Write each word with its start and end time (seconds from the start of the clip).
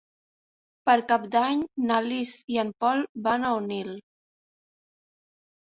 Per 0.89 0.95
Cap 1.11 1.27
d'Any 1.35 1.61
na 1.91 1.99
Lis 2.07 2.33
i 2.55 2.59
en 2.65 2.73
Pol 2.85 3.07
van 3.29 3.47
a 3.47 3.53
Onil. 3.61 3.95